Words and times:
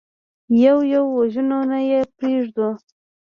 يو 0.63 0.77
يو 0.93 1.03
وژنو، 1.17 1.59
نه 1.69 1.79
يې 1.89 1.99
پرېږدو. 2.17 2.69